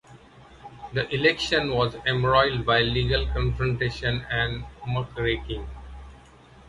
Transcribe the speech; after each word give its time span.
The 0.93 1.07
election 1.13 1.75
was 1.75 1.93
embroiled 2.07 2.65
by 2.65 2.81
"legal 2.81 3.27
confrontation 3.27 4.25
and 4.31 4.65
muckraking". 4.87 5.67